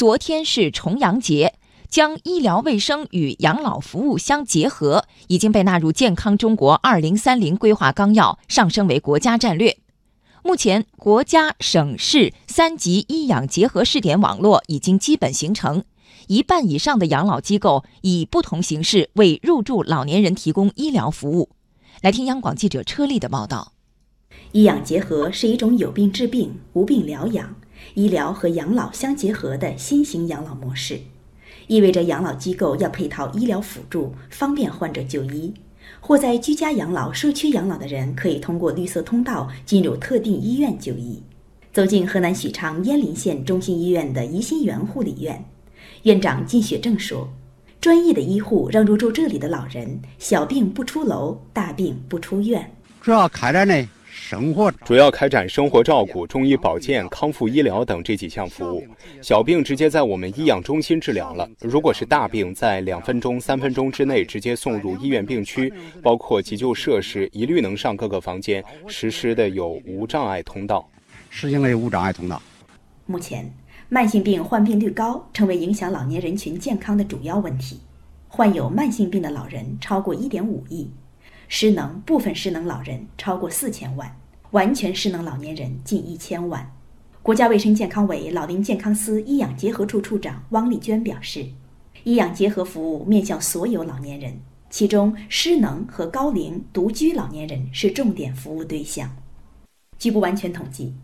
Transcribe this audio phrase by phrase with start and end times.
[0.00, 1.56] 昨天是重阳节，
[1.90, 9.76] 将医疗卫生与养老服务相结合，已经被纳入健康中国二零三零规划纲要，上升为国家战略。
[10.42, 15.84] 目前，国家、省市三级医养结合试点网络已经基本形成，
[16.28, 21.50] 一半以上的养老机构以不同形式为入住老年人提供医疗服务。
[22.00, 23.74] 来听央广记者车丽的报道。
[24.52, 27.54] 医养结合是一种有病治病、无病疗养、
[27.94, 31.00] 医疗和养老相结合的新型养老模式，
[31.66, 35.52] 意味着养老机构要配套医疗辅助，方便患者就医。
[36.00, 41.22] 或在居家养老、社区养老的人，可以通过绿色通道进入特定医院就医。
[41.72, 45.44] 走进河南许昌鄢陵县中心医院的怡心园护理院，
[46.02, 47.28] 院长金雪正说
[47.80, 52.70] ：“专业的医护让入住这里的老人，小病不出楼，大病不出院。
[53.00, 53.88] 主要开展呢。”
[54.22, 58.86] 生活主要开展生活照顾、中医保健、康复医疗等这几项服务。
[59.22, 61.48] 小病直接在我们医养中心治疗了。
[61.58, 65.72] 如果是大病，在两分钟、三分钟之内直接送入医院病区，
[66.02, 70.86] 包括急救设施，一律能上各个房间，实施的有无障碍通道。
[71.30, 72.40] 实行了无障碍通道。
[73.06, 73.50] 目前，
[73.88, 77.80] 慢性病患病率高，成为影响老年人群健康的主要问题。
[78.28, 80.88] 患有慢性病的老人超过一点五亿，
[81.52, 84.16] 失能部分失能老人超过四千万。
[84.52, 86.72] 完全失能老年人近一千万。
[87.22, 91.44] 国家卫生健康委老龄健康司医养结合处处长汪丽娟表示，
[92.04, 99.10] 医养结合服务面向所有老年人，其中失能和高龄独居老年人是重点服务对象。
[99.98, 100.94] 据不完全统计，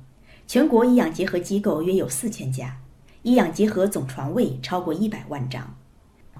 [0.46, 2.78] 全国医养结合机构约有四千家，
[3.22, 5.76] 医养结合总床位超过一百万张。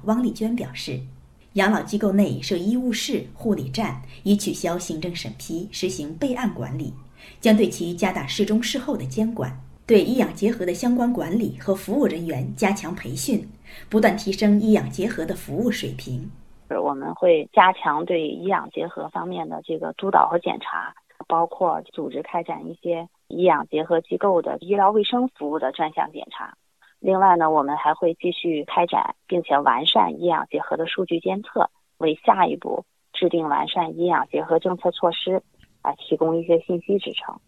[0.04, 1.00] 汪丽娟表示。
[1.56, 6.92] 养老机构内设医务室、护理站，已取消行政审批，实行备案管理，
[7.40, 9.50] 将对其加大事中事后的监管，
[9.86, 13.42] 对医养结合的相关管理和服务人员加强培训，
[13.88, 16.30] 不断提升医养结合的服务水平。
[16.68, 20.94] 我们会加强对医养结合方面的这个督导和检查，
[21.26, 26.54] 包括组织开展一些医养结合机构的医疗卫生服务的专项检查。
[27.06, 35.40] 另外呢，我们还会继续开展并且完善医养结合的数据监测，为下一步制定完善医养结合政策措施，
[35.82, 37.38] 啊提供一些信息支撑。